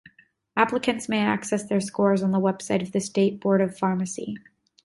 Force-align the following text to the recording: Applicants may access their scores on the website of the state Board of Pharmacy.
Applicants 0.57 1.07
may 1.07 1.19
access 1.19 1.63
their 1.69 1.79
scores 1.79 2.23
on 2.23 2.31
the 2.31 2.39
website 2.39 2.81
of 2.81 2.91
the 2.91 2.99
state 2.99 3.39
Board 3.39 3.61
of 3.61 3.77
Pharmacy. 3.77 4.35